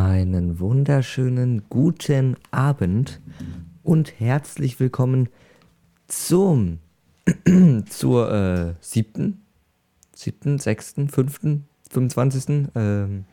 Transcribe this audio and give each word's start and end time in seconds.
Einen 0.00 0.60
wunderschönen 0.60 1.64
guten 1.68 2.36
Abend 2.52 3.20
und 3.82 4.20
herzlich 4.20 4.78
willkommen 4.78 5.28
zum 6.06 6.78
zur 7.90 8.32
äh, 8.32 8.74
siebten, 8.80 9.42
siebten, 10.14 10.60
sechsten, 10.60 11.08
fünften, 11.08 11.66
25. 11.90 12.68
Ähm, 12.76 13.24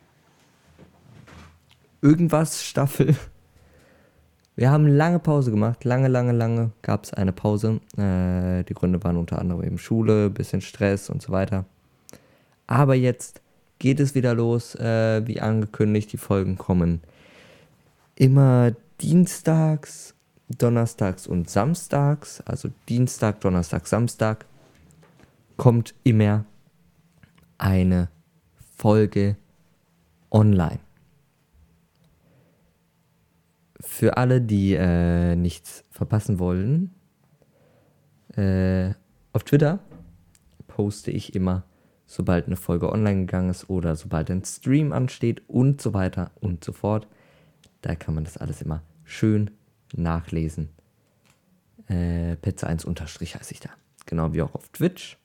irgendwas 2.02 2.64
Staffel. 2.64 3.14
Wir 4.56 4.72
haben 4.72 4.88
lange 4.88 5.20
Pause 5.20 5.52
gemacht, 5.52 5.84
lange, 5.84 6.08
lange, 6.08 6.32
lange 6.32 6.72
gab 6.82 7.04
es 7.04 7.14
eine 7.14 7.32
Pause. 7.32 7.80
Äh, 7.96 8.64
die 8.64 8.74
Gründe 8.74 9.04
waren 9.04 9.18
unter 9.18 9.38
anderem 9.38 9.62
eben 9.62 9.78
Schule, 9.78 10.30
bisschen 10.30 10.62
Stress 10.62 11.10
und 11.10 11.22
so 11.22 11.30
weiter. 11.30 11.64
Aber 12.66 12.96
jetzt 12.96 13.40
geht 13.78 14.00
es 14.00 14.14
wieder 14.14 14.34
los, 14.34 14.74
äh, 14.74 15.26
wie 15.26 15.40
angekündigt. 15.40 16.12
Die 16.12 16.18
Folgen 16.18 16.56
kommen 16.56 17.00
immer 18.14 18.72
dienstags, 19.00 20.14
donnerstags 20.48 21.26
und 21.26 21.50
samstags. 21.50 22.40
Also 22.42 22.70
Dienstag, 22.88 23.40
Donnerstag, 23.40 23.86
Samstag 23.86 24.46
kommt 25.56 25.94
immer 26.04 26.44
eine 27.58 28.08
Folge 28.76 29.36
online. 30.30 30.80
Für 33.80 34.16
alle, 34.16 34.40
die 34.40 34.74
äh, 34.74 35.36
nichts 35.36 35.84
verpassen 35.90 36.38
wollen, 36.38 36.94
äh, 38.36 38.92
auf 39.32 39.44
Twitter 39.44 39.78
poste 40.66 41.10
ich 41.10 41.34
immer 41.34 41.62
sobald 42.06 42.46
eine 42.46 42.56
Folge 42.56 42.90
online 42.90 43.20
gegangen 43.20 43.50
ist 43.50 43.68
oder 43.68 43.96
sobald 43.96 44.30
ein 44.30 44.44
Stream 44.44 44.92
ansteht 44.92 45.42
und 45.48 45.80
so 45.80 45.92
weiter 45.92 46.30
und 46.40 46.64
so 46.64 46.72
fort. 46.72 47.06
Da 47.82 47.94
kann 47.94 48.14
man 48.14 48.24
das 48.24 48.36
alles 48.36 48.62
immer 48.62 48.82
schön 49.04 49.50
nachlesen. 49.94 50.70
Äh, 51.88 52.36
Petze 52.36 52.66
1 52.66 52.84
unterstrich 52.84 53.36
heiße 53.36 53.52
ich 53.52 53.60
da. 53.60 53.70
Genau 54.06 54.32
wie 54.32 54.42
auch 54.42 54.54
auf 54.54 54.68
Twitch. 54.70 55.18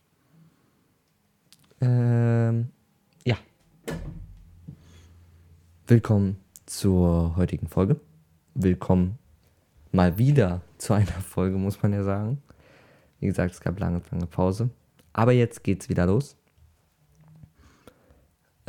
Ähm, 1.79 2.69
ja. 3.25 3.37
Willkommen 5.87 6.37
zur 6.65 7.35
heutigen 7.35 7.67
Folge. 7.67 7.99
Willkommen 8.53 9.17
mal 9.91 10.17
wieder 10.17 10.61
zu 10.77 10.93
einer 10.93 11.07
Folge, 11.07 11.57
muss 11.57 11.81
man 11.81 11.93
ja 11.93 12.03
sagen. 12.03 12.41
Wie 13.19 13.27
gesagt, 13.27 13.53
es 13.53 13.61
gab 13.61 13.79
lange, 13.79 14.01
lange 14.11 14.27
Pause. 14.27 14.69
Aber 15.13 15.31
jetzt 15.31 15.63
geht's 15.63 15.89
wieder 15.89 16.05
los. 16.05 16.37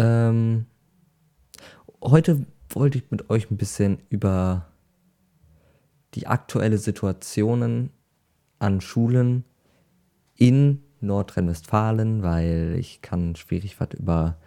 Ähm, 0.03 0.67
heute 2.03 2.45
wollte 2.71 2.99
ich 2.99 3.11
mit 3.13 3.31
euch 3.31 3.51
ein 3.51 3.57
bisschen 3.57 3.99
über 4.09 4.67
die 6.15 6.27
aktuelle 6.27 6.77
Situationen 6.79 7.91
an 8.59 8.81
Schulen 8.81 9.45
in 10.35 10.83
Nordrhein-Westfalen, 11.01 12.25
weil 12.25 12.75
ich 12.81 13.01
kann 13.01 13.37
schwierig 13.37 13.79
was 13.81 13.91
über 13.95 14.39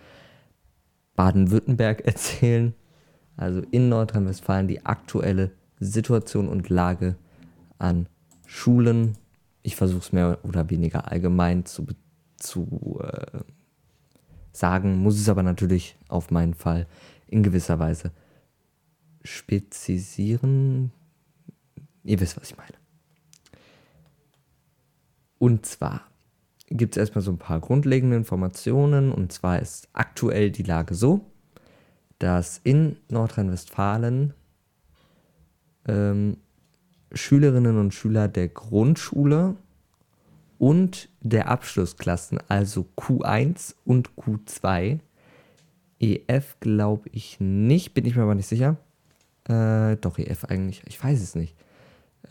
Baden-Württemberg 1.15 2.01
erzählen. 2.05 2.73
Also 3.37 3.61
in 3.71 3.87
Nordrhein-Westfalen 3.87 4.67
die 4.67 4.85
aktuelle 4.85 5.51
Situation 5.79 6.49
und 6.49 6.67
Lage 6.67 7.15
an 7.77 8.07
Schulen. 8.45 9.17
Ich 9.63 9.77
versuche 9.77 9.99
es 9.99 10.11
mehr 10.11 10.39
oder 10.43 10.69
weniger 10.69 11.09
allgemein 11.09 11.65
zu, 11.65 11.87
zu 12.37 12.99
äh, 13.01 13.39
sagen, 14.55 14.97
muss 14.97 15.19
es 15.19 15.29
aber 15.29 15.43
natürlich 15.43 15.97
auf 16.07 16.31
meinen 16.31 16.53
Fall 16.53 16.87
in 17.27 17.43
gewisser 17.43 17.79
Weise 17.79 18.11
spezisieren. 19.23 20.91
Ihr 22.03 22.19
wisst, 22.19 22.37
was 22.37 22.51
ich 22.51 22.57
meine. 22.57 22.73
Und 25.37 25.65
zwar 25.65 26.01
gibt 26.69 26.95
es 26.95 26.99
erstmal 26.99 27.21
so 27.21 27.31
ein 27.31 27.37
paar 27.37 27.59
grundlegende 27.59 28.15
Informationen. 28.15 29.11
Und 29.11 29.31
zwar 29.31 29.59
ist 29.59 29.89
aktuell 29.93 30.51
die 30.51 30.63
Lage 30.63 30.95
so, 30.95 31.21
dass 32.19 32.59
in 32.63 32.97
Nordrhein-Westfalen 33.09 34.33
ähm, 35.87 36.37
Schülerinnen 37.13 37.77
und 37.77 37.93
Schüler 37.93 38.27
der 38.27 38.47
Grundschule 38.47 39.55
und 40.57 41.09
der 41.21 41.49
Abschlussklassen, 41.49 42.39
also 42.47 42.87
Q1 42.97 43.75
und 43.85 44.11
Q2. 44.15 44.99
EF 45.99 46.57
glaube 46.59 47.09
ich 47.11 47.39
nicht, 47.39 47.93
bin 47.93 48.05
ich 48.05 48.15
mir 48.15 48.23
aber 48.23 48.35
nicht 48.35 48.47
sicher. 48.47 48.77
Äh, 49.47 49.97
doch, 49.97 50.17
EF 50.17 50.45
eigentlich, 50.45 50.81
ich 50.85 51.01
weiß 51.01 51.21
es 51.21 51.35
nicht. 51.35 51.55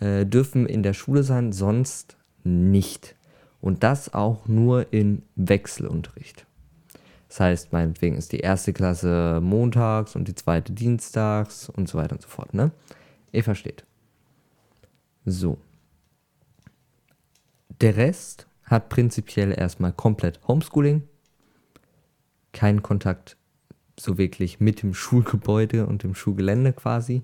Äh, 0.01 0.27
dürfen 0.27 0.67
in 0.67 0.83
der 0.83 0.95
Schule 0.95 1.23
sein, 1.23 1.53
sonst 1.53 2.17
nicht. 2.43 3.17
Und 3.61 3.83
das 3.83 4.13
auch 4.13 4.47
nur 4.47 4.93
in 4.93 5.23
Wechselunterricht. 5.37 6.47
Das 7.29 7.41
heißt, 7.41 7.73
meinetwegen 7.73 8.17
ist 8.17 8.33
die 8.33 8.41
erste 8.41 8.73
Klasse 8.73 9.41
montags 9.43 10.15
und 10.15 10.29
die 10.29 10.35
zweite 10.35 10.73
dienstags 10.73 11.69
und 11.69 11.89
so 11.89 11.99
weiter 11.99 12.15
und 12.15 12.23
so 12.23 12.29
fort. 12.29 12.55
Ne? 12.55 12.71
Ihr 13.33 13.43
versteht. 13.43 13.85
So. 15.25 15.59
Der 17.81 17.97
Rest 17.97 18.47
hat 18.65 18.89
prinzipiell 18.89 19.53
erstmal 19.57 19.93
komplett 19.93 20.41
Homeschooling. 20.47 21.03
Kein 22.53 22.83
Kontakt 22.83 23.37
so 23.99 24.19
wirklich 24.19 24.61
mit 24.61 24.83
dem 24.83 24.95
Schulgebäude 24.95 25.87
und 25.87 26.03
dem 26.03 26.15
Schulgelände 26.15 26.73
quasi, 26.73 27.23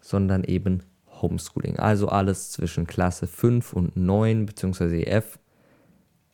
sondern 0.00 0.44
eben 0.44 0.82
Homeschooling. 1.22 1.78
Also 1.78 2.08
alles 2.08 2.52
zwischen 2.52 2.86
Klasse 2.86 3.26
5 3.26 3.72
und 3.72 3.96
9 3.96 4.46
bzw. 4.46 5.02
EF 5.02 5.38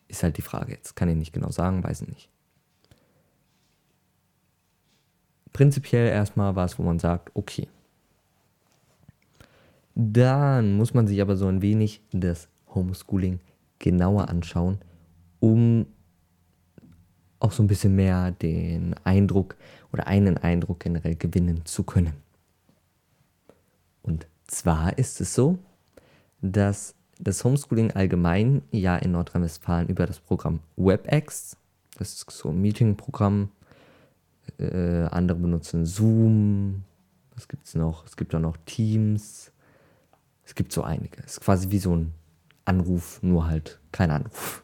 ist 0.09 0.23
halt 0.23 0.37
die 0.37 0.43
Frage 0.43 0.73
jetzt. 0.73 0.95
Kann 0.95 1.09
ich 1.09 1.17
nicht 1.17 1.33
genau 1.33 1.51
sagen, 1.51 1.83
weiß 1.83 2.03
ich 2.03 2.09
nicht. 2.09 2.29
Prinzipiell 5.53 6.09
erstmal 6.09 6.57
was, 6.57 6.79
wo 6.79 6.83
man 6.83 6.99
sagt, 6.99 7.31
okay. 7.35 7.69
Dann 9.95 10.75
muss 10.75 10.95
man 10.95 11.07
sich 11.07 11.21
aber 11.21 11.37
so 11.37 11.47
ein 11.47 11.61
wenig 11.61 12.03
das 12.13 12.49
Homeschooling 12.75 13.41
genauer 13.79 14.29
anschauen, 14.29 14.79
um 15.41 15.87
auch 17.41 17.53
so 17.53 17.63
ein 17.63 17.67
bisschen 17.67 17.97
mehr 17.97 18.31
den 18.31 18.95
Eindruck 19.05 19.57
oder 19.93 20.07
einen 20.07 20.39
Eindruck 20.39 20.81
generell 20.81 21.17
gewinnen 21.17 21.65
zu 21.65 21.83
können. 21.83 22.15
Und 24.03 24.27
zwar 24.47 24.97
ist 24.99 25.21
es 25.21 25.35
so, 25.35 25.59
dass 26.41 26.95
das 27.19 27.45
Homeschooling 27.45 27.93
allgemein 27.93 28.63
ja 28.71 28.97
in 28.97 29.13
Nordrhein-Westfalen 29.13 29.89
über 29.89 30.07
das 30.07 30.21
Programm 30.21 30.61
WebEx, 30.77 31.57
das 31.99 32.15
ist 32.15 32.31
so 32.31 32.49
ein 32.51 32.61
Meeting-Programm, 32.61 33.51
äh, 34.59 35.05
andere 35.05 35.39
benutzen 35.39 35.87
Zoom, 35.87 36.85
was 37.35 37.49
gibt 37.49 37.67
es 37.67 37.75
noch? 37.75 38.05
Es 38.07 38.17
gibt 38.17 38.35
auch 38.35 38.41
noch 38.41 38.57
Teams, 38.67 39.53
es 40.45 40.55
gibt 40.55 40.73
so 40.73 40.83
einige. 40.83 41.19
Es 41.25 41.35
ist 41.35 41.41
quasi 41.41 41.71
wie 41.71 41.79
so 41.79 41.95
ein 41.95 42.13
Anruf, 42.65 43.23
nur 43.23 43.47
halt 43.47 43.81
kein 43.91 44.11
Anruf. 44.11 44.63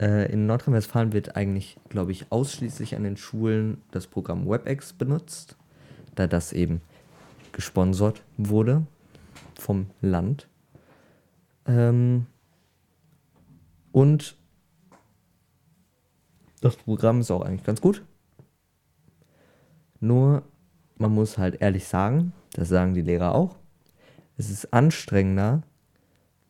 Äh, 0.00 0.32
in 0.32 0.46
Nordrhein-Westfalen 0.46 1.12
wird 1.12 1.36
eigentlich, 1.36 1.78
glaube 1.88 2.12
ich, 2.12 2.32
ausschließlich 2.32 2.96
an 2.96 3.04
den 3.04 3.16
Schulen 3.16 3.82
das 3.90 4.06
Programm 4.06 4.48
WebEx 4.48 4.94
benutzt, 4.94 5.56
da 6.14 6.26
das 6.26 6.52
eben 6.52 6.80
gesponsert 7.52 8.22
wurde 8.36 8.86
vom 9.58 9.86
Land. 10.00 10.48
Ähm, 11.66 12.26
und 13.92 14.36
das 16.60 16.76
Programm 16.76 17.20
ist 17.20 17.30
auch 17.30 17.42
eigentlich 17.42 17.64
ganz 17.64 17.80
gut. 17.80 18.02
Nur, 20.00 20.42
man 20.96 21.12
muss 21.12 21.36
halt 21.36 21.60
ehrlich 21.60 21.86
sagen, 21.86 22.32
das 22.54 22.68
sagen 22.68 22.94
die 22.94 23.02
Lehrer 23.02 23.34
auch, 23.34 23.56
es 24.36 24.50
ist 24.50 24.72
anstrengender, 24.72 25.62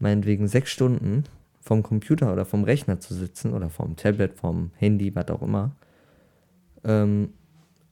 meinetwegen 0.01 0.49
sechs 0.49 0.71
Stunden 0.71 1.25
vom 1.61 1.83
Computer 1.83 2.33
oder 2.33 2.45
vom 2.45 2.65
Rechner 2.65 2.99
zu 2.99 3.15
sitzen 3.15 3.53
oder 3.53 3.71
vom 3.71 3.95
Tablet, 3.95 4.35
vom 4.35 4.73
Handy, 4.77 5.15
was 5.15 5.29
auch 5.29 5.43
immer, 5.43 5.77
ähm, 6.85 7.35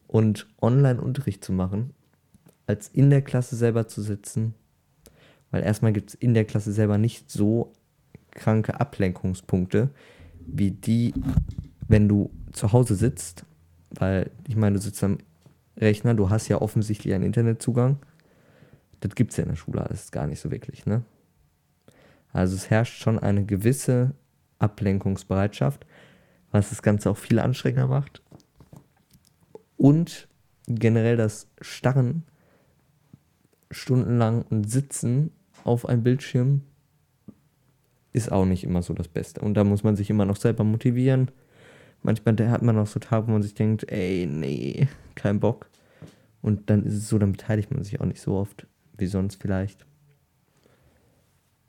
und 0.06 0.48
Online-Unterricht 0.60 1.44
zu 1.44 1.52
machen, 1.52 1.94
als 2.66 2.88
in 2.88 3.10
der 3.10 3.22
Klasse 3.22 3.56
selber 3.56 3.86
zu 3.86 4.02
sitzen. 4.02 4.54
Weil 5.50 5.62
erstmal 5.62 5.92
gibt 5.92 6.10
es 6.10 6.14
in 6.14 6.34
der 6.34 6.44
Klasse 6.44 6.72
selber 6.72 6.98
nicht 6.98 7.30
so 7.30 7.72
kranke 8.30 8.80
Ablenkungspunkte, 8.80 9.90
wie 10.46 10.70
die, 10.70 11.14
wenn 11.86 12.08
du 12.08 12.30
zu 12.52 12.72
Hause 12.72 12.94
sitzt. 12.94 13.44
Weil, 13.90 14.30
ich 14.46 14.56
meine, 14.56 14.76
du 14.76 14.82
sitzt 14.82 15.02
am 15.04 15.18
Rechner, 15.76 16.14
du 16.14 16.30
hast 16.30 16.48
ja 16.48 16.60
offensichtlich 16.60 17.14
einen 17.14 17.24
Internetzugang. 17.24 17.98
Das 19.00 19.14
gibt 19.14 19.30
es 19.30 19.36
ja 19.36 19.44
in 19.44 19.50
der 19.50 19.56
Schule 19.56 19.82
alles 19.84 20.10
gar 20.10 20.26
nicht 20.26 20.40
so 20.40 20.50
wirklich, 20.50 20.86
ne? 20.86 21.02
Also 22.32 22.56
es 22.56 22.70
herrscht 22.70 23.02
schon 23.02 23.18
eine 23.18 23.44
gewisse 23.44 24.14
Ablenkungsbereitschaft, 24.58 25.86
was 26.50 26.70
das 26.70 26.82
Ganze 26.82 27.10
auch 27.10 27.16
viel 27.16 27.38
anstrengender 27.38 27.88
macht. 27.88 28.22
Und 29.76 30.28
generell 30.66 31.16
das 31.16 31.48
Starren 31.60 32.24
stundenlang 33.70 34.42
und 34.42 34.70
Sitzen 34.70 35.30
auf 35.64 35.86
einem 35.86 36.02
Bildschirm 36.02 36.62
ist 38.12 38.32
auch 38.32 38.44
nicht 38.44 38.64
immer 38.64 38.82
so 38.82 38.94
das 38.94 39.08
Beste. 39.08 39.40
Und 39.40 39.54
da 39.54 39.64
muss 39.64 39.84
man 39.84 39.96
sich 39.96 40.10
immer 40.10 40.24
noch 40.24 40.36
selber 40.36 40.64
motivieren. 40.64 41.30
Manchmal 42.02 42.36
hat 42.50 42.62
man 42.62 42.78
auch 42.78 42.86
so 42.86 43.00
Tage, 43.00 43.26
wo 43.26 43.32
man 43.32 43.42
sich 43.42 43.54
denkt, 43.54 43.90
ey, 43.90 44.26
nee, 44.26 44.88
kein 45.14 45.40
Bock. 45.40 45.68
Und 46.40 46.70
dann 46.70 46.84
ist 46.84 46.94
es 46.94 47.08
so, 47.08 47.18
dann 47.18 47.32
beteiligt 47.32 47.70
man 47.70 47.84
sich 47.84 48.00
auch 48.00 48.06
nicht 48.06 48.20
so 48.20 48.34
oft 48.34 48.66
wie 48.96 49.06
sonst 49.06 49.40
vielleicht. 49.40 49.86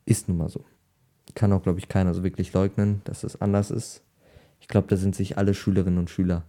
Ist 0.09 0.27
nun 0.27 0.39
mal 0.39 0.49
so. 0.49 0.65
Kann 1.35 1.53
auch, 1.53 1.61
glaube 1.61 1.77
ich, 1.77 1.87
keiner 1.87 2.15
so 2.15 2.23
wirklich 2.23 2.51
leugnen, 2.51 3.01
dass 3.03 3.23
es 3.23 3.39
anders 3.39 3.69
ist. 3.69 4.01
Ich 4.59 4.67
glaube, 4.67 4.87
da 4.87 4.97
sind 4.97 5.15
sich 5.15 5.37
alle 5.37 5.53
Schülerinnen 5.53 5.99
und 5.99 6.09
Schüler 6.09 6.43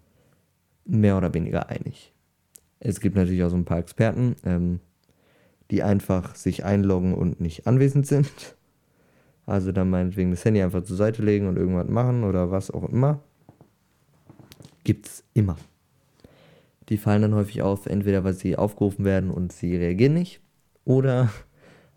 mehr 0.86 1.18
oder 1.18 1.34
weniger 1.34 1.68
einig. 1.68 2.14
Es 2.78 3.00
gibt 3.00 3.16
natürlich 3.16 3.42
auch 3.42 3.50
so 3.50 3.56
ein 3.56 3.66
paar 3.66 3.78
Experten, 3.78 4.34
ähm, 4.44 4.80
die 5.70 5.82
einfach 5.82 6.34
sich 6.36 6.64
einloggen 6.64 7.12
und 7.12 7.42
nicht 7.42 7.66
anwesend 7.66 8.06
sind. 8.06 8.30
Also 9.44 9.72
dann 9.72 9.90
meinetwegen 9.90 10.30
das 10.30 10.44
Handy 10.44 10.62
einfach 10.62 10.84
zur 10.84 10.96
Seite 10.96 11.22
legen 11.22 11.46
und 11.46 11.58
irgendwas 11.58 11.88
machen 11.88 12.24
oder 12.24 12.50
was 12.50 12.70
auch 12.70 12.88
immer. 12.88 13.20
Gibt's 14.84 15.22
immer. 15.34 15.58
Die 16.88 16.96
fallen 16.96 17.20
dann 17.20 17.34
häufig 17.34 17.60
auf, 17.60 17.84
entweder 17.84 18.24
weil 18.24 18.32
sie 18.32 18.56
aufgerufen 18.56 19.04
werden 19.04 19.30
und 19.30 19.52
sie 19.52 19.76
reagieren 19.76 20.14
nicht. 20.14 20.40
Oder 20.86 21.30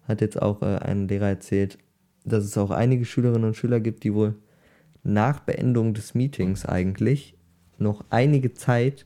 hat 0.04 0.22
jetzt 0.22 0.42
auch 0.42 0.62
äh, 0.62 0.78
ein 0.78 1.08
Lehrer 1.08 1.28
erzählt, 1.28 1.78
dass 2.26 2.44
es 2.44 2.58
auch 2.58 2.72
einige 2.72 3.06
Schülerinnen 3.06 3.46
und 3.46 3.56
Schüler 3.56 3.80
gibt, 3.80 4.04
die 4.04 4.14
wohl 4.14 4.36
nach 5.04 5.42
Beendung 5.42 5.94
des 5.94 6.14
Meetings 6.14 6.66
eigentlich 6.66 7.38
noch 7.78 8.06
einige 8.10 8.54
Zeit 8.54 9.06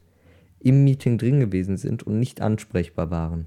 im 0.60 0.84
Meeting 0.84 1.18
drin 1.18 1.40
gewesen 1.40 1.78
sind 1.78 2.04
und 2.04 2.20
nicht 2.20 2.42
ansprechbar 2.42 3.10
waren. 3.10 3.46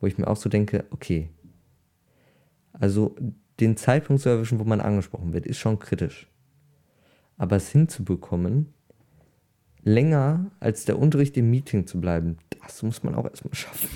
Wo 0.00 0.06
ich 0.06 0.18
mir 0.18 0.28
auch 0.28 0.36
so 0.36 0.48
denke, 0.48 0.84
okay, 0.90 1.30
also 2.72 3.16
den 3.58 3.76
Zeitpunkt 3.76 4.22
zu 4.22 4.28
erwischen, 4.28 4.60
wo 4.60 4.64
man 4.64 4.80
angesprochen 4.80 5.32
wird, 5.32 5.46
ist 5.46 5.58
schon 5.58 5.80
kritisch. 5.80 6.28
Aber 7.36 7.56
es 7.56 7.70
hinzubekommen, 7.70 8.72
länger 9.82 10.50
als 10.60 10.84
der 10.84 10.98
Unterricht 10.98 11.36
im 11.36 11.50
Meeting 11.50 11.86
zu 11.86 12.00
bleiben, 12.00 12.38
das 12.60 12.82
muss 12.82 13.02
man 13.02 13.14
auch 13.14 13.24
erstmal 13.24 13.54
schaffen. 13.54 13.88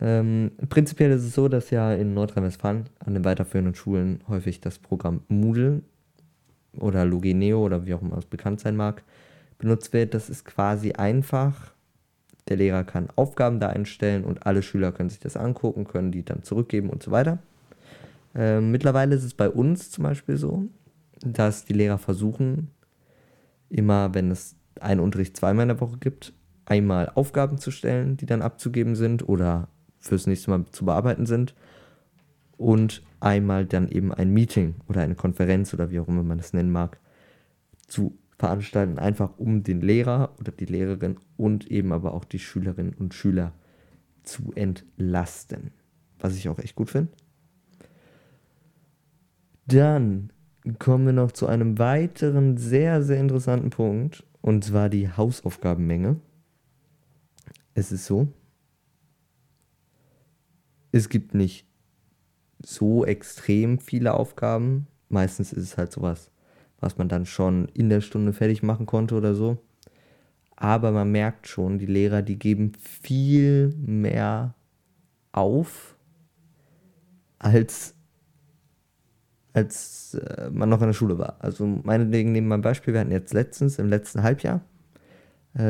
Ähm, 0.00 0.52
prinzipiell 0.68 1.10
ist 1.10 1.24
es 1.24 1.34
so, 1.34 1.48
dass 1.48 1.70
ja 1.70 1.92
in 1.92 2.14
Nordrhein-Westfalen 2.14 2.84
an 3.04 3.14
den 3.14 3.24
weiterführenden 3.24 3.74
Schulen 3.74 4.20
häufig 4.28 4.60
das 4.60 4.78
Programm 4.78 5.22
Moodle 5.28 5.82
oder 6.78 7.04
Logineo 7.04 7.64
oder 7.64 7.86
wie 7.86 7.94
auch 7.94 8.02
immer 8.02 8.18
es 8.18 8.26
bekannt 8.26 8.60
sein 8.60 8.76
mag, 8.76 9.02
benutzt 9.58 9.92
wird. 9.92 10.14
Das 10.14 10.30
ist 10.30 10.44
quasi 10.44 10.92
einfach. 10.92 11.72
Der 12.48 12.56
Lehrer 12.56 12.84
kann 12.84 13.08
Aufgaben 13.16 13.60
da 13.60 13.68
einstellen 13.68 14.24
und 14.24 14.46
alle 14.46 14.62
Schüler 14.62 14.92
können 14.92 15.10
sich 15.10 15.20
das 15.20 15.36
angucken, 15.36 15.84
können 15.84 16.12
die 16.12 16.24
dann 16.24 16.44
zurückgeben 16.44 16.90
und 16.90 17.02
so 17.02 17.10
weiter. 17.10 17.38
Ähm, 18.34 18.70
mittlerweile 18.70 19.16
ist 19.16 19.24
es 19.24 19.34
bei 19.34 19.50
uns 19.50 19.90
zum 19.90 20.04
Beispiel 20.04 20.36
so, 20.36 20.66
dass 21.20 21.64
die 21.64 21.72
Lehrer 21.72 21.98
versuchen, 21.98 22.70
immer, 23.68 24.14
wenn 24.14 24.30
es 24.30 24.54
einen 24.80 25.00
Unterricht 25.00 25.36
zweimal 25.36 25.64
in 25.64 25.68
der 25.68 25.80
Woche 25.80 25.98
gibt, 25.98 26.32
einmal 26.64 27.10
Aufgaben 27.14 27.58
zu 27.58 27.70
stellen, 27.70 28.16
die 28.16 28.26
dann 28.26 28.42
abzugeben 28.42 28.94
sind 28.94 29.28
oder 29.28 29.68
fürs 29.98 30.26
nächste 30.26 30.50
Mal 30.50 30.64
zu 30.70 30.84
bearbeiten 30.84 31.26
sind 31.26 31.54
und 32.56 33.02
einmal 33.20 33.66
dann 33.66 33.88
eben 33.88 34.12
ein 34.12 34.30
Meeting 34.30 34.76
oder 34.88 35.00
eine 35.00 35.14
Konferenz 35.14 35.74
oder 35.74 35.90
wie 35.90 36.00
auch 36.00 36.08
immer 36.08 36.22
man 36.22 36.38
es 36.38 36.52
nennen 36.52 36.70
mag, 36.70 36.98
zu 37.86 38.18
veranstalten, 38.38 38.98
einfach 38.98 39.38
um 39.38 39.62
den 39.62 39.80
Lehrer 39.80 40.34
oder 40.38 40.52
die 40.52 40.66
Lehrerin 40.66 41.16
und 41.36 41.70
eben 41.70 41.92
aber 41.92 42.14
auch 42.14 42.24
die 42.24 42.38
Schülerinnen 42.38 42.94
und 42.94 43.14
Schüler 43.14 43.52
zu 44.22 44.52
entlasten. 44.54 45.72
Was 46.20 46.36
ich 46.36 46.48
auch 46.48 46.58
echt 46.58 46.76
gut 46.76 46.90
finde. 46.90 47.12
Dann 49.66 50.32
kommen 50.78 51.06
wir 51.06 51.12
noch 51.12 51.32
zu 51.32 51.46
einem 51.46 51.78
weiteren 51.78 52.56
sehr, 52.56 53.02
sehr 53.02 53.20
interessanten 53.20 53.70
Punkt 53.70 54.24
und 54.40 54.64
zwar 54.64 54.88
die 54.88 55.10
Hausaufgabenmenge. 55.10 56.16
Es 57.74 57.92
ist 57.92 58.06
so, 58.06 58.28
es 60.92 61.08
gibt 61.08 61.34
nicht 61.34 61.66
so 62.62 63.04
extrem 63.04 63.78
viele 63.78 64.14
Aufgaben. 64.14 64.86
Meistens 65.08 65.52
ist 65.52 65.62
es 65.62 65.76
halt 65.76 65.92
sowas, 65.92 66.30
was 66.80 66.98
man 66.98 67.08
dann 67.08 67.26
schon 67.26 67.66
in 67.74 67.88
der 67.88 68.00
Stunde 68.00 68.32
fertig 68.32 68.62
machen 68.62 68.86
konnte 68.86 69.14
oder 69.14 69.34
so. 69.34 69.58
Aber 70.56 70.90
man 70.90 71.12
merkt 71.12 71.46
schon, 71.46 71.78
die 71.78 71.86
Lehrer, 71.86 72.20
die 72.22 72.38
geben 72.38 72.72
viel 72.80 73.72
mehr 73.76 74.54
auf, 75.30 75.96
als, 77.38 77.94
als 79.52 80.14
äh, 80.14 80.50
man 80.50 80.68
noch 80.68 80.80
in 80.80 80.88
der 80.88 80.94
Schule 80.94 81.16
war. 81.16 81.36
Also 81.38 81.64
meinetwegen 81.64 82.32
nehmen 82.32 82.48
wir 82.48 82.56
ein 82.56 82.62
Beispiel, 82.62 82.92
wir 82.92 83.00
hatten 83.00 83.12
jetzt 83.12 83.32
letztens, 83.32 83.78
im 83.78 83.88
letzten 83.88 84.24
Halbjahr, 84.24 84.62
äh, 85.54 85.60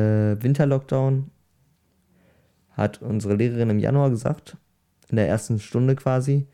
Winterlockdown, 0.41 1.31
hat 2.71 3.03
unsere 3.03 3.35
Lehrerin 3.35 3.69
im 3.69 3.79
Januar 3.79 4.09
gesagt, 4.09 4.57
in 5.11 5.17
der 5.17 5.29
ersten 5.29 5.59
Stunde 5.59 5.97
quasi, 5.97 6.47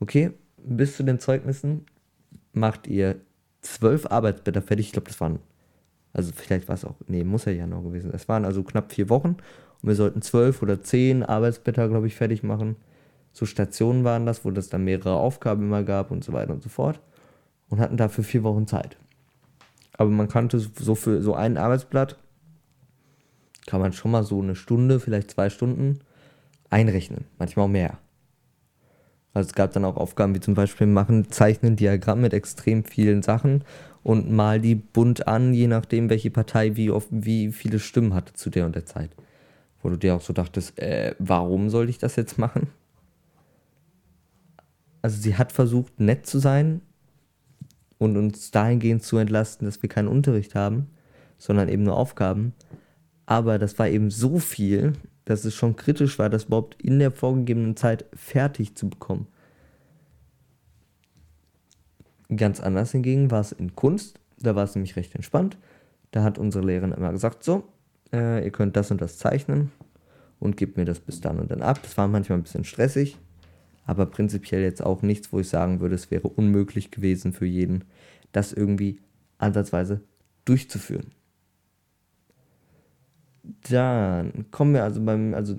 okay, 0.00 0.32
bis 0.56 0.96
zu 0.96 1.02
den 1.02 1.18
Zeugnissen 1.18 1.86
macht 2.52 2.86
ihr 2.86 3.20
zwölf 3.60 4.06
Arbeitsblätter 4.06 4.62
fertig. 4.62 4.86
Ich 4.86 4.92
glaube, 4.92 5.08
das 5.08 5.20
waren, 5.20 5.38
also 6.12 6.32
vielleicht 6.34 6.68
war 6.68 6.74
es 6.74 6.84
auch, 6.84 6.96
nee, 7.06 7.24
muss 7.24 7.44
ja 7.44 7.52
Januar 7.52 7.82
gewesen. 7.82 8.10
Es 8.14 8.28
waren 8.28 8.44
also 8.44 8.62
knapp 8.62 8.92
vier 8.92 9.08
Wochen 9.08 9.36
und 9.82 9.88
wir 9.88 9.94
sollten 9.94 10.22
zwölf 10.22 10.62
oder 10.62 10.82
zehn 10.82 11.22
Arbeitsblätter, 11.22 11.88
glaube 11.88 12.06
ich, 12.06 12.14
fertig 12.14 12.42
machen. 12.42 12.76
So 13.32 13.46
Stationen 13.46 14.04
waren 14.04 14.26
das, 14.26 14.44
wo 14.44 14.50
das 14.50 14.68
dann 14.68 14.84
mehrere 14.84 15.14
Aufgaben 15.14 15.62
immer 15.62 15.84
gab 15.84 16.10
und 16.10 16.24
so 16.24 16.32
weiter 16.32 16.52
und 16.52 16.62
so 16.62 16.68
fort. 16.68 17.00
Und 17.68 17.80
hatten 17.80 17.98
dafür 17.98 18.24
vier 18.24 18.42
Wochen 18.42 18.66
Zeit. 18.66 18.96
Aber 19.92 20.10
man 20.10 20.28
kannte 20.28 20.58
so 20.58 20.94
für 20.94 21.20
so 21.20 21.34
ein 21.34 21.58
Arbeitsblatt, 21.58 22.16
kann 23.66 23.80
man 23.80 23.92
schon 23.92 24.10
mal 24.10 24.24
so 24.24 24.40
eine 24.40 24.56
Stunde, 24.56 25.00
vielleicht 25.00 25.30
zwei 25.30 25.50
Stunden 25.50 25.98
einrechnen, 26.70 27.24
manchmal 27.38 27.66
auch 27.66 27.70
mehr. 27.70 27.98
Also 29.34 29.48
es 29.48 29.54
gab 29.54 29.72
dann 29.72 29.84
auch 29.84 29.96
Aufgaben 29.96 30.34
wie 30.34 30.40
zum 30.40 30.54
Beispiel 30.54 30.86
machen, 30.86 31.30
zeichnen 31.30 31.76
Diagramm 31.76 32.20
mit 32.20 32.32
extrem 32.32 32.84
vielen 32.84 33.22
Sachen 33.22 33.62
und 34.02 34.30
mal 34.30 34.60
die 34.60 34.74
bunt 34.74 35.28
an, 35.28 35.52
je 35.54 35.66
nachdem, 35.66 36.10
welche 36.10 36.30
Partei 36.30 36.76
wie, 36.76 36.90
oft, 36.90 37.08
wie 37.10 37.52
viele 37.52 37.78
Stimmen 37.78 38.14
hatte 38.14 38.32
zu 38.32 38.50
der 38.50 38.66
und 38.66 38.74
der 38.74 38.86
Zeit. 38.86 39.10
Wo 39.82 39.90
du 39.90 39.96
dir 39.96 40.14
auch 40.14 40.20
so 40.20 40.32
dachtest, 40.32 40.78
äh, 40.78 41.14
warum 41.18 41.70
soll 41.70 41.88
ich 41.88 41.98
das 41.98 42.16
jetzt 42.16 42.38
machen? 42.38 42.68
Also 45.02 45.20
sie 45.20 45.36
hat 45.36 45.52
versucht, 45.52 46.00
nett 46.00 46.26
zu 46.26 46.38
sein 46.38 46.80
und 47.98 48.16
uns 48.16 48.50
dahingehend 48.50 49.02
zu 49.02 49.18
entlasten, 49.18 49.66
dass 49.66 49.82
wir 49.82 49.88
keinen 49.88 50.08
Unterricht 50.08 50.54
haben, 50.54 50.88
sondern 51.36 51.68
eben 51.68 51.84
nur 51.84 51.96
Aufgaben. 51.96 52.54
Aber 53.26 53.58
das 53.58 53.78
war 53.78 53.88
eben 53.88 54.10
so 54.10 54.38
viel, 54.38 54.94
dass 55.28 55.44
es 55.44 55.54
schon 55.54 55.76
kritisch 55.76 56.18
war, 56.18 56.30
das 56.30 56.44
überhaupt 56.44 56.82
in 56.82 56.98
der 56.98 57.10
vorgegebenen 57.10 57.76
Zeit 57.76 58.06
fertig 58.14 58.74
zu 58.76 58.88
bekommen. 58.88 59.26
Ganz 62.34 62.60
anders 62.60 62.92
hingegen 62.92 63.30
war 63.30 63.40
es 63.42 63.52
in 63.52 63.74
Kunst, 63.74 64.18
da 64.38 64.56
war 64.56 64.64
es 64.64 64.74
nämlich 64.74 64.96
recht 64.96 65.14
entspannt. 65.14 65.58
Da 66.12 66.22
hat 66.22 66.38
unsere 66.38 66.64
Lehrerin 66.64 66.92
immer 66.92 67.12
gesagt, 67.12 67.44
so, 67.44 67.64
äh, 68.10 68.42
ihr 68.42 68.50
könnt 68.50 68.74
das 68.76 68.90
und 68.90 69.02
das 69.02 69.18
zeichnen 69.18 69.70
und 70.40 70.56
gebt 70.56 70.78
mir 70.78 70.86
das 70.86 71.00
bis 71.00 71.20
dann 71.20 71.38
und 71.38 71.50
dann 71.50 71.60
ab. 71.60 71.80
Das 71.82 71.98
war 71.98 72.08
manchmal 72.08 72.38
ein 72.38 72.44
bisschen 72.44 72.64
stressig, 72.64 73.18
aber 73.84 74.06
prinzipiell 74.06 74.62
jetzt 74.62 74.82
auch 74.82 75.02
nichts, 75.02 75.30
wo 75.30 75.40
ich 75.40 75.48
sagen 75.50 75.80
würde, 75.80 75.94
es 75.94 76.10
wäre 76.10 76.28
unmöglich 76.28 76.90
gewesen 76.90 77.34
für 77.34 77.46
jeden, 77.46 77.84
das 78.32 78.54
irgendwie 78.54 78.98
ansatzweise 79.36 80.00
durchzuführen. 80.46 81.12
Dann 83.70 84.50
kommen 84.50 84.74
wir 84.74 84.84
also 84.84 85.02
beim, 85.02 85.34
also 85.34 85.54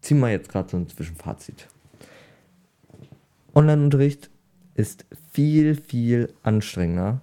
ziehen 0.00 0.20
wir 0.20 0.30
jetzt 0.30 0.48
gerade 0.48 0.68
so 0.68 0.76
ein 0.76 0.88
Zwischenfazit. 0.88 1.68
Online-Unterricht 3.54 4.30
ist 4.74 5.06
viel, 5.32 5.74
viel 5.74 6.32
anstrengender 6.42 7.20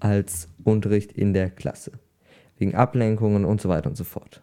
als 0.00 0.48
Unterricht 0.64 1.12
in 1.12 1.32
der 1.32 1.50
Klasse. 1.50 1.92
Wegen 2.58 2.74
Ablenkungen 2.74 3.44
und 3.44 3.60
so 3.60 3.68
weiter 3.68 3.88
und 3.88 3.96
so 3.96 4.04
fort. 4.04 4.42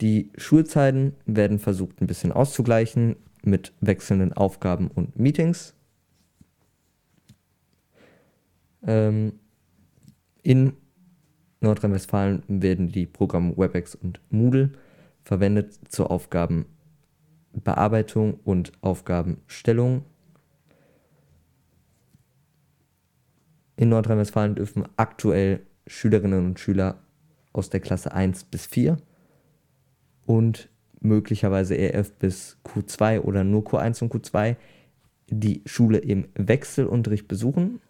Die 0.00 0.30
Schulzeiten 0.36 1.14
werden 1.26 1.58
versucht 1.58 2.00
ein 2.00 2.06
bisschen 2.06 2.32
auszugleichen 2.32 3.16
mit 3.42 3.72
wechselnden 3.80 4.32
Aufgaben 4.32 4.88
und 4.88 5.18
Meetings. 5.18 5.74
Ähm, 8.86 9.38
in 10.42 10.74
Nordrhein-Westfalen 11.64 12.44
werden 12.46 12.92
die 12.92 13.06
Programme 13.06 13.56
WebEx 13.56 13.96
und 13.96 14.20
Moodle 14.30 14.70
verwendet 15.22 15.78
zur 15.88 16.10
Aufgabenbearbeitung 16.10 18.34
und 18.44 18.72
Aufgabenstellung. 18.80 20.04
In 23.76 23.88
Nordrhein-Westfalen 23.88 24.54
dürfen 24.54 24.84
aktuell 24.96 25.66
Schülerinnen 25.86 26.46
und 26.46 26.58
Schüler 26.60 26.98
aus 27.52 27.68
der 27.70 27.80
Klasse 27.80 28.12
1 28.12 28.44
bis 28.44 28.66
4 28.66 28.98
und 30.26 30.68
möglicherweise 31.00 31.76
EF 31.76 32.12
bis 32.12 32.56
Q2 32.64 33.20
oder 33.20 33.42
nur 33.44 33.62
Q1 33.62 34.02
und 34.02 34.14
Q2 34.14 34.56
die 35.28 35.62
Schule 35.66 35.98
im 35.98 36.28
Wechselunterricht 36.34 37.28
besuchen. 37.28 37.80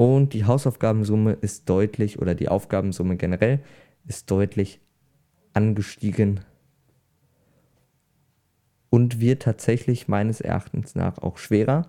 Und 0.00 0.32
die 0.32 0.46
Hausaufgabensumme 0.46 1.32
ist 1.42 1.68
deutlich, 1.68 2.18
oder 2.18 2.34
die 2.34 2.48
Aufgabensumme 2.48 3.18
generell 3.18 3.60
ist 4.08 4.30
deutlich 4.30 4.80
angestiegen 5.52 6.40
und 8.88 9.20
wird 9.20 9.42
tatsächlich 9.42 10.08
meines 10.08 10.40
Erachtens 10.40 10.94
nach 10.94 11.18
auch 11.18 11.36
schwerer. 11.36 11.86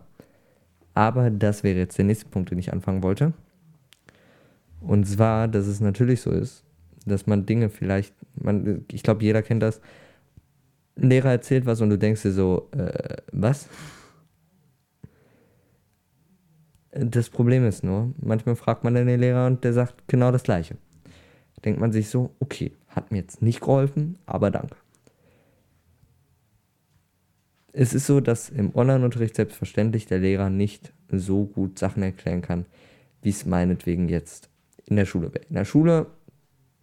Aber 0.93 1.29
das 1.29 1.63
wäre 1.63 1.79
jetzt 1.79 1.97
der 1.97 2.03
nächste 2.03 2.25
Punkt, 2.25 2.51
den 2.51 2.59
ich 2.59 2.73
anfangen 2.73 3.01
wollte. 3.01 3.31
Und 4.81 5.07
zwar, 5.07 5.47
dass 5.47 5.67
es 5.67 5.79
natürlich 5.79 6.19
so 6.19 6.31
ist, 6.31 6.65
dass 7.05 7.27
man 7.27 7.45
Dinge 7.45 7.69
vielleicht, 7.69 8.13
man, 8.35 8.83
ich 8.91 9.03
glaube, 9.03 9.23
jeder 9.23 9.41
kennt 9.41 9.63
das. 9.63 9.79
Ein 10.97 11.11
Lehrer 11.11 11.31
erzählt 11.31 11.65
was 11.65 11.79
und 11.79 11.91
du 11.91 11.97
denkst 11.97 12.23
dir 12.23 12.33
so, 12.33 12.67
äh, 12.71 13.15
was? 13.31 13.69
Das 16.91 17.29
Problem 17.29 17.65
ist 17.65 17.83
nur, 17.83 18.13
manchmal 18.19 18.55
fragt 18.55 18.83
man 18.83 18.93
dann 18.93 19.07
den 19.07 19.19
Lehrer 19.19 19.47
und 19.47 19.63
der 19.63 19.73
sagt 19.73 20.07
genau 20.07 20.31
das 20.31 20.43
Gleiche. 20.43 20.75
Denkt 21.63 21.79
man 21.79 21.91
sich 21.91 22.09
so, 22.09 22.31
okay, 22.39 22.73
hat 22.87 23.11
mir 23.11 23.19
jetzt 23.19 23.41
nicht 23.41 23.61
geholfen, 23.61 24.17
aber 24.25 24.51
danke. 24.51 24.75
Es 27.71 27.93
ist 27.93 28.07
so, 28.07 28.19
dass 28.19 28.49
im 28.49 28.75
Online-Unterricht 28.75 29.35
selbstverständlich 29.35 30.05
der 30.05 30.19
Lehrer 30.19 30.49
nicht 30.49 30.91
so 31.09 31.45
gut 31.45 31.79
Sachen 31.79 32.03
erklären 32.03 32.41
kann, 32.41 32.65
wie 33.21 33.29
es 33.29 33.45
meinetwegen 33.45 34.09
jetzt 34.09 34.49
in 34.85 34.97
der 34.97 35.05
Schule 35.05 35.33
wäre. 35.33 35.45
In 35.45 35.55
der 35.55 35.65
Schule 35.65 36.07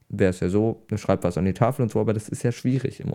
wäre 0.08 0.30
es 0.30 0.40
ja 0.40 0.48
so, 0.48 0.82
du 0.88 0.96
schreibst 0.96 1.24
was 1.24 1.36
an 1.36 1.44
die 1.44 1.52
Tafel 1.52 1.82
und 1.82 1.90
so, 1.90 2.00
aber 2.00 2.14
das 2.14 2.30
ist 2.30 2.42
ja 2.42 2.52
schwierig 2.52 3.00
im, 3.00 3.12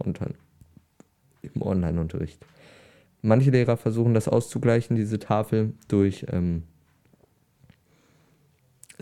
im 1.42 1.62
Online-Unterricht. 1.62 2.46
Manche 3.24 3.50
Lehrer 3.50 3.78
versuchen 3.78 4.14
das 4.14 4.28
auszugleichen, 4.28 4.96
diese 4.96 5.18
Tafel, 5.18 5.74
durch, 5.88 6.26
ähm, 6.30 6.64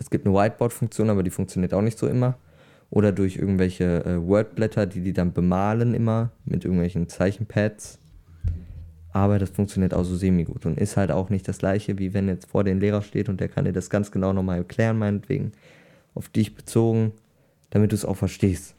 es 0.02 0.10
gibt 0.10 0.26
eine 0.26 0.34
Whiteboard-Funktion, 0.34 1.10
aber 1.10 1.22
die 1.22 1.30
funktioniert 1.30 1.74
auch 1.74 1.82
nicht 1.82 1.98
so 1.98 2.06
immer. 2.06 2.36
Oder 2.90 3.12
durch 3.12 3.36
irgendwelche 3.36 4.04
äh, 4.04 4.26
Wordblätter, 4.26 4.86
die 4.86 5.00
die 5.00 5.14
dann 5.14 5.32
bemalen 5.32 5.94
immer 5.94 6.30
mit 6.44 6.64
irgendwelchen 6.64 7.08
Zeichenpads. 7.08 7.98
Aber 9.12 9.38
das 9.38 9.50
funktioniert 9.50 9.94
auch 9.94 10.04
so 10.04 10.14
semi-gut 10.14 10.66
und 10.66 10.78
ist 10.78 10.96
halt 10.96 11.10
auch 11.10 11.30
nicht 11.30 11.48
das 11.48 11.58
gleiche, 11.58 11.98
wie 11.98 12.12
wenn 12.14 12.28
jetzt 12.28 12.50
vor 12.50 12.64
den 12.64 12.80
Lehrer 12.80 13.02
steht 13.02 13.28
und 13.28 13.40
der 13.40 13.48
kann 13.48 13.64
dir 13.64 13.72
das 13.72 13.90
ganz 13.90 14.10
genau 14.10 14.32
nochmal 14.32 14.58
erklären, 14.58 14.98
meinetwegen, 14.98 15.52
auf 16.14 16.28
dich 16.28 16.54
bezogen 16.54 17.12
damit 17.72 17.90
du 17.90 17.96
es 17.96 18.04
auch 18.04 18.18
verstehst. 18.18 18.74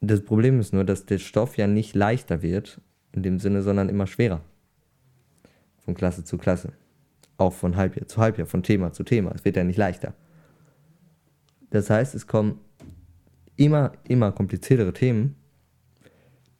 Das 0.00 0.22
Problem 0.22 0.60
ist 0.60 0.72
nur, 0.72 0.84
dass 0.84 1.06
der 1.06 1.18
Stoff 1.18 1.58
ja 1.58 1.66
nicht 1.66 1.96
leichter 1.96 2.40
wird, 2.40 2.80
in 3.12 3.24
dem 3.24 3.40
Sinne, 3.40 3.62
sondern 3.62 3.88
immer 3.88 4.06
schwerer. 4.06 4.40
Von 5.84 5.94
Klasse 5.94 6.22
zu 6.22 6.38
Klasse. 6.38 6.72
Auch 7.38 7.54
von 7.54 7.76
Halbjahr 7.76 8.06
zu 8.06 8.20
Halbjahr, 8.20 8.46
von 8.46 8.62
Thema 8.62 8.92
zu 8.92 9.04
Thema. 9.04 9.32
Es 9.34 9.44
wird 9.44 9.56
ja 9.56 9.64
nicht 9.64 9.78
leichter. 9.78 10.12
Das 11.70 11.88
heißt, 11.88 12.14
es 12.14 12.26
kommen 12.26 12.60
immer, 13.56 13.92
immer 14.06 14.32
kompliziertere 14.32 14.92
Themen, 14.92 15.36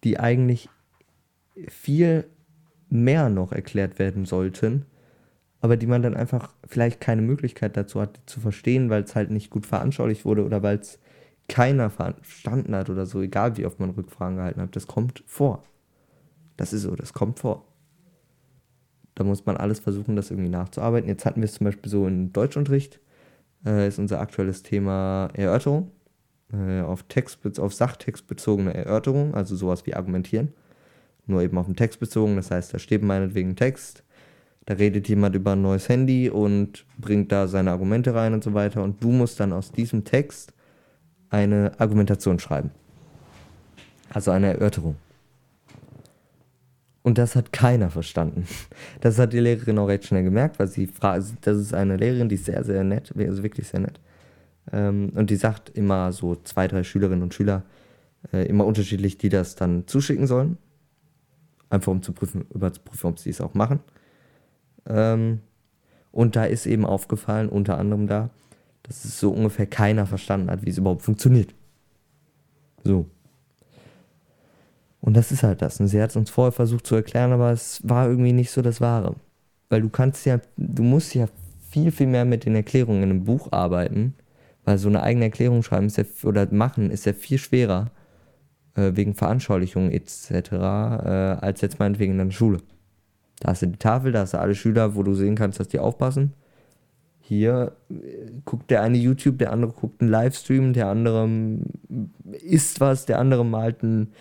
die 0.04 0.18
eigentlich 0.18 0.70
viel 1.68 2.24
mehr 2.88 3.28
noch 3.28 3.52
erklärt 3.52 3.98
werden 3.98 4.24
sollten, 4.24 4.86
aber 5.60 5.76
die 5.76 5.86
man 5.86 6.02
dann 6.02 6.16
einfach 6.16 6.54
vielleicht 6.66 7.00
keine 7.00 7.22
Möglichkeit 7.22 7.76
dazu 7.76 8.00
hat, 8.00 8.20
zu 8.26 8.40
verstehen, 8.40 8.90
weil 8.90 9.02
es 9.02 9.14
halt 9.14 9.30
nicht 9.30 9.50
gut 9.50 9.66
veranschaulicht 9.66 10.24
wurde 10.24 10.44
oder 10.44 10.62
weil 10.62 10.78
es 10.78 10.98
keiner 11.48 11.90
verstanden 11.90 12.74
hat 12.76 12.90
oder 12.90 13.06
so, 13.06 13.20
egal 13.20 13.56
wie 13.56 13.66
oft 13.66 13.80
man 13.80 13.90
Rückfragen 13.90 14.36
gehalten 14.36 14.60
hat. 14.60 14.76
Das 14.76 14.86
kommt 14.86 15.24
vor. 15.26 15.62
Das 16.56 16.72
ist 16.72 16.82
so, 16.82 16.94
das 16.94 17.12
kommt 17.12 17.38
vor. 17.38 17.64
Da 19.18 19.24
muss 19.24 19.44
man 19.44 19.56
alles 19.56 19.80
versuchen, 19.80 20.14
das 20.14 20.30
irgendwie 20.30 20.48
nachzuarbeiten. 20.48 21.08
Jetzt 21.08 21.24
hatten 21.24 21.40
wir 21.40 21.46
es 21.46 21.54
zum 21.54 21.64
Beispiel 21.64 21.90
so 21.90 22.06
im 22.06 22.32
Deutschunterricht, 22.32 23.00
äh, 23.66 23.88
ist 23.88 23.98
unser 23.98 24.20
aktuelles 24.20 24.62
Thema 24.62 25.28
Erörterung. 25.34 25.90
Äh, 26.52 26.82
auf, 26.82 27.02
Text, 27.02 27.58
auf 27.58 27.74
Sachtext 27.74 28.28
bezogene 28.28 28.72
Erörterung, 28.72 29.34
also 29.34 29.56
sowas 29.56 29.84
wie 29.86 29.94
argumentieren. 29.94 30.52
Nur 31.26 31.42
eben 31.42 31.58
auf 31.58 31.66
den 31.66 31.74
Text 31.74 31.98
bezogen, 31.98 32.36
das 32.36 32.52
heißt, 32.52 32.72
da 32.72 32.78
steht 32.78 33.02
meinetwegen 33.02 33.56
Text, 33.56 34.04
da 34.66 34.74
redet 34.74 35.08
jemand 35.08 35.34
über 35.34 35.54
ein 35.54 35.62
neues 35.62 35.88
Handy 35.88 36.30
und 36.30 36.86
bringt 36.96 37.32
da 37.32 37.48
seine 37.48 37.72
Argumente 37.72 38.14
rein 38.14 38.34
und 38.34 38.44
so 38.44 38.54
weiter. 38.54 38.84
Und 38.84 39.02
du 39.02 39.10
musst 39.10 39.40
dann 39.40 39.52
aus 39.52 39.72
diesem 39.72 40.04
Text 40.04 40.54
eine 41.28 41.72
Argumentation 41.78 42.38
schreiben. 42.38 42.70
Also 44.10 44.30
eine 44.30 44.52
Erörterung. 44.52 44.94
Und 47.08 47.16
das 47.16 47.36
hat 47.36 47.54
keiner 47.54 47.88
verstanden. 47.88 48.46
Das 49.00 49.18
hat 49.18 49.32
die 49.32 49.38
Lehrerin 49.38 49.78
auch 49.78 49.88
recht 49.88 50.04
schnell 50.04 50.24
gemerkt, 50.24 50.58
weil 50.58 50.66
sie 50.68 50.86
fragt, 50.86 51.24
das 51.40 51.56
ist 51.56 51.72
eine 51.72 51.96
Lehrerin, 51.96 52.28
die 52.28 52.34
ist 52.34 52.44
sehr, 52.44 52.62
sehr 52.64 52.84
nett, 52.84 53.14
also 53.16 53.42
wirklich 53.42 53.66
sehr 53.66 53.80
nett. 53.80 53.98
Ähm, 54.72 55.12
und 55.14 55.30
die 55.30 55.36
sagt 55.36 55.70
immer 55.70 56.12
so 56.12 56.36
zwei, 56.36 56.68
drei 56.68 56.84
Schülerinnen 56.84 57.22
und 57.22 57.32
Schüler, 57.32 57.62
äh, 58.30 58.44
immer 58.46 58.66
unterschiedlich, 58.66 59.16
die 59.16 59.30
das 59.30 59.54
dann 59.54 59.86
zuschicken 59.86 60.26
sollen. 60.26 60.58
Einfach 61.70 61.92
um 61.92 62.02
zu 62.02 62.12
prüfen, 62.12 62.44
überzuprüfen, 62.52 63.08
ob 63.08 63.18
sie 63.18 63.30
es 63.30 63.40
auch 63.40 63.54
machen. 63.54 63.80
Ähm, 64.86 65.40
und 66.12 66.36
da 66.36 66.44
ist 66.44 66.66
eben 66.66 66.84
aufgefallen, 66.84 67.48
unter 67.48 67.78
anderem 67.78 68.06
da, 68.06 68.28
dass 68.82 69.06
es 69.06 69.18
so 69.18 69.30
ungefähr 69.30 69.66
keiner 69.66 70.04
verstanden 70.04 70.50
hat, 70.50 70.62
wie 70.62 70.68
es 70.68 70.76
überhaupt 70.76 71.00
funktioniert. 71.00 71.54
So. 72.84 73.06
Und 75.00 75.16
das 75.16 75.32
ist 75.32 75.42
halt 75.42 75.62
das. 75.62 75.80
Und 75.80 75.88
sie 75.88 76.02
hat 76.02 76.10
es 76.10 76.16
uns 76.16 76.30
vorher 76.30 76.52
versucht 76.52 76.86
zu 76.86 76.96
erklären, 76.96 77.32
aber 77.32 77.52
es 77.52 77.80
war 77.88 78.08
irgendwie 78.08 78.32
nicht 78.32 78.50
so 78.50 78.62
das 78.62 78.80
Wahre. 78.80 79.14
Weil 79.68 79.82
du 79.82 79.88
kannst 79.88 80.26
ja, 80.26 80.40
du 80.56 80.82
musst 80.82 81.14
ja 81.14 81.28
viel, 81.70 81.92
viel 81.92 82.06
mehr 82.06 82.24
mit 82.24 82.44
den 82.44 82.54
Erklärungen 82.54 83.02
in 83.02 83.10
einem 83.10 83.24
Buch 83.24 83.52
arbeiten, 83.52 84.14
weil 84.64 84.78
so 84.78 84.88
eine 84.88 85.02
eigene 85.02 85.26
Erklärung 85.26 85.62
schreiben 85.62 85.86
ist 85.86 85.98
ja, 85.98 86.04
oder 86.24 86.48
machen 86.50 86.90
ist 86.90 87.06
ja 87.06 87.12
viel 87.12 87.38
schwerer, 87.38 87.90
äh, 88.74 88.92
wegen 88.94 89.14
Veranschaulichungen 89.14 89.92
etc., 89.92 90.32
äh, 90.32 90.56
als 90.56 91.60
jetzt 91.60 91.78
meinetwegen 91.78 92.18
in 92.18 92.26
der 92.26 92.34
Schule. 92.34 92.58
Da 93.40 93.50
hast 93.50 93.62
du 93.62 93.66
die 93.66 93.78
Tafel, 93.78 94.12
da 94.12 94.20
hast 94.20 94.34
du 94.34 94.40
alle 94.40 94.54
Schüler, 94.54 94.94
wo 94.94 95.02
du 95.02 95.14
sehen 95.14 95.36
kannst, 95.36 95.60
dass 95.60 95.68
die 95.68 95.78
aufpassen. 95.78 96.32
Hier 97.20 97.72
äh, 97.90 98.30
guckt 98.44 98.70
der 98.70 98.82
eine 98.82 98.98
YouTube, 98.98 99.38
der 99.38 99.52
andere 99.52 99.72
guckt 99.72 100.00
einen 100.00 100.10
Livestream, 100.10 100.72
der 100.72 100.88
andere 100.88 101.28
isst 102.32 102.80
was, 102.80 103.06
der 103.06 103.18
andere 103.18 103.44
malt 103.44 103.82
ein 103.82 104.12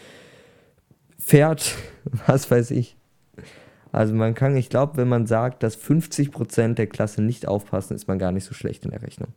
Pferd, 1.27 1.75
was 2.27 2.49
weiß 2.49 2.71
ich. 2.71 2.95
Also 3.91 4.13
man 4.13 4.33
kann, 4.33 4.55
ich 4.55 4.69
glaube, 4.69 4.95
wenn 4.95 5.09
man 5.09 5.27
sagt, 5.27 5.61
dass 5.61 5.77
50% 5.77 6.75
der 6.75 6.87
Klasse 6.87 7.21
nicht 7.21 7.47
aufpassen, 7.47 7.95
ist 7.95 8.07
man 8.07 8.17
gar 8.17 8.31
nicht 8.31 8.45
so 8.45 8.53
schlecht 8.53 8.85
in 8.85 8.91
der 8.91 9.01
Rechnung. 9.01 9.33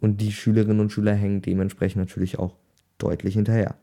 Und 0.00 0.20
die 0.20 0.30
Schülerinnen 0.30 0.78
und 0.78 0.92
Schüler 0.92 1.14
hängen 1.14 1.42
dementsprechend 1.42 1.98
natürlich 1.98 2.38
auch 2.38 2.54
deutlich 2.98 3.34
hinterher. 3.34 3.74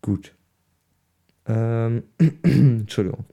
Gut. 0.00 0.32
Ähm, 1.46 2.04
Entschuldigung. 2.42 3.24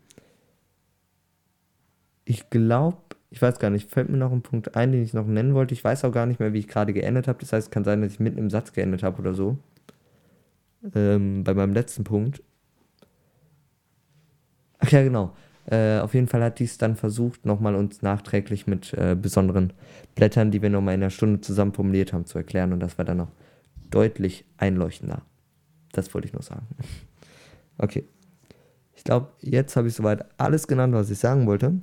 Ich 2.25 2.49
glaube, 2.49 2.97
ich 3.31 3.41
weiß 3.41 3.59
gar 3.59 3.69
nicht, 3.69 3.89
fällt 3.89 4.09
mir 4.09 4.17
noch 4.17 4.33
ein 4.33 4.41
Punkt 4.41 4.75
ein, 4.75 4.91
den 4.91 5.01
ich 5.01 5.13
noch 5.13 5.25
nennen 5.25 5.53
wollte. 5.53 5.73
Ich 5.73 5.83
weiß 5.83 6.03
auch 6.03 6.11
gar 6.11 6.25
nicht 6.25 6.41
mehr, 6.41 6.51
wie 6.51 6.59
ich 6.59 6.67
gerade 6.67 6.91
geendet 6.91 7.29
habe. 7.29 7.39
Das 7.39 7.53
heißt, 7.53 7.67
es 7.67 7.71
kann 7.71 7.85
sein, 7.85 8.01
dass 8.01 8.11
ich 8.11 8.19
mitten 8.19 8.37
im 8.37 8.49
Satz 8.49 8.73
geendet 8.73 9.03
habe 9.03 9.19
oder 9.21 9.33
so. 9.33 9.57
Ähm, 10.93 11.45
bei 11.45 11.53
meinem 11.53 11.73
letzten 11.73 12.03
Punkt. 12.03 12.43
Ach 14.79 14.91
ja, 14.91 15.01
genau. 15.01 15.33
Äh, 15.65 15.99
auf 15.99 16.13
jeden 16.13 16.27
Fall 16.27 16.43
hat 16.43 16.59
dies 16.59 16.77
dann 16.77 16.97
versucht, 16.97 17.45
nochmal 17.45 17.75
uns 17.75 18.01
nachträglich 18.01 18.67
mit 18.67 18.93
äh, 18.95 19.15
besonderen 19.15 19.71
Blättern, 20.15 20.51
die 20.51 20.61
wir 20.61 20.69
nochmal 20.69 20.95
in 20.95 21.01
einer 21.01 21.09
Stunde 21.09 21.39
zusammen 21.39 21.71
formuliert 21.71 22.11
haben, 22.11 22.25
zu 22.25 22.37
erklären. 22.37 22.73
Und 22.73 22.81
das 22.81 22.97
war 22.97 23.05
dann 23.05 23.17
noch 23.17 23.31
deutlich 23.89 24.43
einleuchtender. 24.57 25.21
Das 25.93 26.13
wollte 26.13 26.27
ich 26.27 26.33
nur 26.33 26.43
sagen. 26.43 26.67
Okay. 27.77 28.05
Ich 28.93 29.03
glaube, 29.03 29.29
jetzt 29.39 29.75
habe 29.75 29.87
ich 29.87 29.95
soweit 29.95 30.25
alles 30.39 30.67
genannt, 30.67 30.93
was 30.93 31.09
ich 31.09 31.17
sagen 31.17 31.47
wollte. 31.47 31.81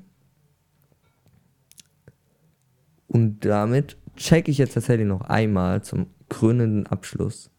Und 3.08 3.44
damit 3.44 3.96
checke 4.16 4.50
ich 4.50 4.58
jetzt 4.58 4.74
tatsächlich 4.74 5.06
noch 5.06 5.22
einmal 5.22 5.82
zum 5.82 6.06
krönenden 6.28 6.86
Abschluss, 6.86 7.50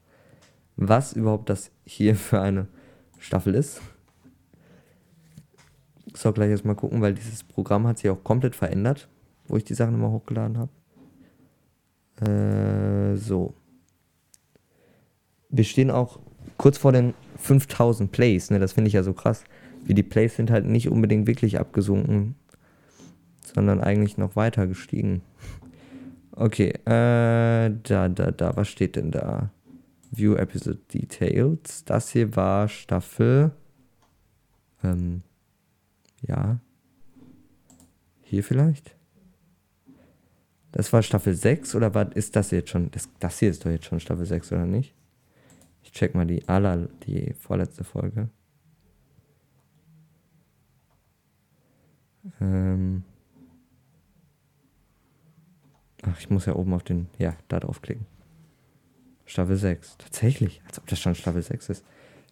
was 0.76 1.14
überhaupt 1.14 1.50
das 1.50 1.72
hier 1.86 2.16
für 2.16 2.40
eine 2.40 2.68
Staffel 3.18 3.56
ist. 3.56 3.82
Ich 6.06 6.18
soll 6.18 6.34
gleich 6.34 6.50
erstmal 6.50 6.76
gucken, 6.76 7.02
weil 7.02 7.14
dieses 7.14 7.44
Programm 7.44 7.88
hat 7.88 7.98
sich 7.98 8.10
auch 8.10 8.24
komplett 8.24 8.56
verändert, 8.56 9.10
wo 9.48 9.58
ich 9.58 9.64
die 9.64 9.74
Sachen 9.74 9.96
immer 9.96 10.12
hochgeladen 10.12 10.58
habe. 10.58 10.72
Äh, 12.22 13.16
so. 13.18 13.54
Wir 15.50 15.64
stehen 15.64 15.90
auch 15.92 16.20
kurz 16.58 16.78
vor 16.78 16.92
den 16.92 17.14
5000 17.38 18.12
Plays, 18.12 18.52
ne, 18.52 18.60
das 18.60 18.74
finde 18.74 18.90
ich 18.90 18.94
ja 18.94 19.04
so 19.04 19.14
krass. 19.14 19.44
wie 19.86 19.94
die 19.94 20.04
Plays 20.04 20.36
sind 20.36 20.52
halt 20.52 20.66
nicht 20.66 20.90
unbedingt 20.90 21.26
wirklich 21.26 21.58
abgesunken, 21.60 22.36
sondern 23.54 23.82
eigentlich 23.82 24.18
noch 24.18 24.36
weiter 24.36 24.68
gestiegen. 24.68 25.22
Okay, 26.32 26.70
äh, 26.86 27.72
da, 27.84 28.10
da, 28.10 28.32
da, 28.32 28.56
was 28.56 28.70
steht 28.70 28.96
denn 28.96 29.12
da? 29.12 29.52
View 30.12 30.36
Episode 30.36 30.80
Details. 30.94 31.84
Das 31.86 32.12
hier 32.12 32.36
war 32.36 32.68
Staffel. 32.68 33.52
Ähm, 34.84 35.22
ja. 36.22 36.60
Hier 38.22 38.44
vielleicht? 38.44 38.96
Das 40.72 40.94
war 40.94 41.02
Staffel 41.02 41.34
6 41.34 41.76
oder 41.76 41.94
war, 41.96 42.16
ist 42.16 42.36
das 42.36 42.52
jetzt 42.52 42.70
schon? 42.70 42.92
Das, 42.92 43.10
das 43.20 43.40
hier 43.40 43.50
ist 43.50 43.66
doch 43.66 43.72
jetzt 43.72 43.86
schon 43.86 44.00
Staffel 44.00 44.26
6 44.26 44.52
oder 44.52 44.66
nicht? 44.66 44.96
Ich 45.84 45.92
check 45.92 46.14
mal 46.16 46.26
die 46.26 46.48
aller, 46.48 46.88
die 47.06 47.34
vorletzte 47.34 47.84
Folge. 47.84 48.30
Ähm. 52.40 53.04
Ach, 56.04 56.20
ich 56.20 56.30
muss 56.30 56.46
ja 56.46 56.56
oben 56.56 56.74
auf 56.74 56.84
den. 56.84 57.08
Ja, 57.18 57.36
da 57.48 57.60
draufklicken. 57.60 58.06
Staffel 59.26 59.58
6. 59.58 59.98
Tatsächlich, 59.98 60.62
als 60.66 60.80
ob 60.80 60.88
das 60.88 61.00
schon 61.00 61.16
Staffel 61.16 61.42
6 61.42 61.70
ist. 61.70 61.86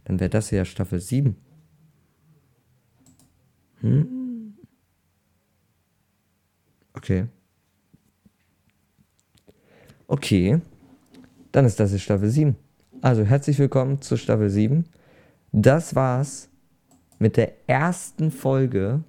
Dann 0.05 0.19
wäre 0.19 0.29
das 0.29 0.51
ja 0.51 0.65
Staffel 0.65 0.99
7. 0.99 1.35
Hm? 3.81 4.55
Okay. 6.93 7.27
Okay. 10.07 10.61
Dann 11.51 11.65
ist 11.65 11.79
das 11.79 11.91
jetzt 11.91 12.01
Staffel 12.01 12.29
7. 12.29 12.55
Also 13.01 13.23
herzlich 13.23 13.59
willkommen 13.59 14.01
zur 14.01 14.17
Staffel 14.17 14.49
7. 14.49 14.85
Das 15.51 15.93
war's 15.93 16.49
mit 17.19 17.37
der 17.37 17.69
ersten 17.69 18.31
Folge 18.31 19.03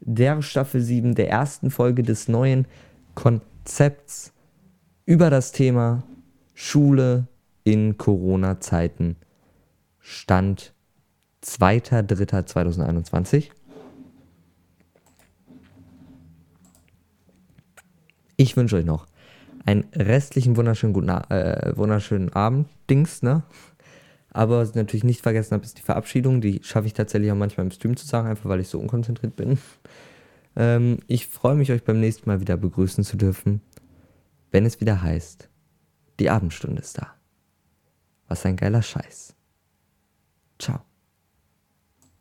der 0.00 0.42
Staffel 0.42 0.80
7, 0.80 1.14
der 1.14 1.28
ersten 1.28 1.70
Folge 1.70 2.02
des 2.02 2.28
neuen 2.28 2.66
Konzepts 3.68 4.32
über 5.04 5.28
das 5.28 5.52
Thema 5.52 6.02
Schule 6.54 7.28
in 7.64 7.98
Corona-Zeiten. 7.98 9.16
Stand 10.00 10.72
2.3.2021. 11.44 13.50
Ich 18.38 18.56
wünsche 18.56 18.76
euch 18.76 18.86
noch 18.86 19.04
einen 19.66 19.84
restlichen 19.94 20.56
wunderschönen 20.56 20.94
guten 20.94 21.10
äh, 21.10 21.76
wunderschönen 21.76 22.32
Abend, 22.32 22.70
Dings, 22.88 23.22
ne? 23.22 23.42
Aber 24.30 24.60
was 24.60 24.70
ich 24.70 24.76
natürlich 24.76 25.04
nicht 25.04 25.20
vergessen 25.20 25.52
habe, 25.52 25.66
ist 25.66 25.76
die 25.76 25.82
Verabschiedung. 25.82 26.40
Die 26.40 26.60
schaffe 26.62 26.86
ich 26.86 26.94
tatsächlich 26.94 27.30
auch 27.30 27.36
manchmal 27.36 27.66
im 27.66 27.72
Stream 27.72 27.98
zu 27.98 28.06
sagen, 28.06 28.28
einfach 28.28 28.48
weil 28.48 28.60
ich 28.60 28.68
so 28.68 28.78
unkonzentriert 28.78 29.36
bin. 29.36 29.58
Ähm, 30.58 30.98
ich 31.06 31.28
freue 31.28 31.54
mich, 31.54 31.70
euch 31.70 31.84
beim 31.84 32.00
nächsten 32.00 32.28
Mal 32.28 32.40
wieder 32.40 32.56
begrüßen 32.56 33.04
zu 33.04 33.16
dürfen, 33.16 33.62
wenn 34.50 34.66
es 34.66 34.80
wieder 34.80 35.00
heißt, 35.00 35.48
die 36.18 36.30
Abendstunde 36.30 36.82
ist 36.82 36.98
da. 36.98 37.14
Was 38.26 38.44
ein 38.44 38.56
geiler 38.56 38.82
Scheiß. 38.82 39.36
Ciao. 40.58 40.87